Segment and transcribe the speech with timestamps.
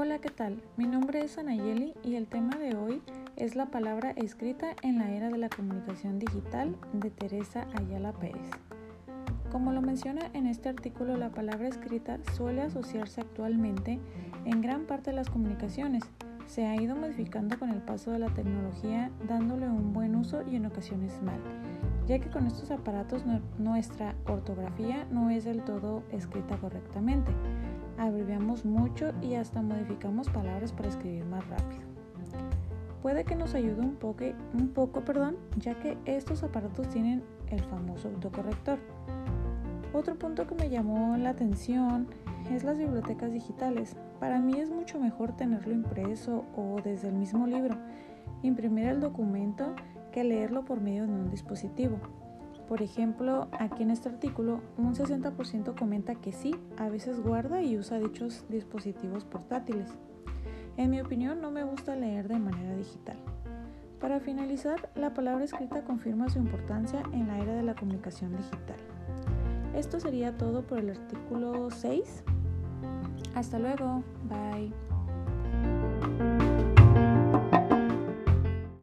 [0.00, 0.62] Hola, ¿qué tal?
[0.76, 3.02] Mi nombre es Anayeli y el tema de hoy
[3.34, 8.48] es la palabra escrita en la era de la comunicación digital de Teresa Ayala Pérez.
[9.50, 13.98] Como lo menciona en este artículo, la palabra escrita suele asociarse actualmente
[14.44, 16.04] en gran parte de las comunicaciones.
[16.46, 20.54] Se ha ido modificando con el paso de la tecnología, dándole un buen uso y
[20.54, 21.40] en ocasiones mal,
[22.08, 23.22] ya que con estos aparatos
[23.58, 27.30] nuestra ortografía no es del todo escrita correctamente
[27.98, 31.82] abreviamos mucho y hasta modificamos palabras para escribir más rápido.
[33.02, 34.24] Puede que nos ayude un poco,
[34.54, 38.78] un poco perdón, ya que estos aparatos tienen el famoso autocorrector.
[39.92, 42.08] Otro punto que me llamó la atención
[42.50, 43.96] es las bibliotecas digitales.
[44.20, 47.76] Para mí es mucho mejor tenerlo impreso o desde el mismo libro,
[48.42, 49.74] imprimir el documento
[50.10, 51.98] que leerlo por medio de un dispositivo.
[52.68, 57.78] Por ejemplo, aquí en este artículo, un 60% comenta que sí, a veces guarda y
[57.78, 59.90] usa dichos dispositivos portátiles.
[60.76, 63.16] En mi opinión, no me gusta leer de manera digital.
[64.00, 68.76] Para finalizar, la palabra escrita confirma su importancia en la era de la comunicación digital.
[69.74, 72.22] Esto sería todo por el artículo 6.
[73.34, 74.02] Hasta luego.
[74.28, 74.72] Bye.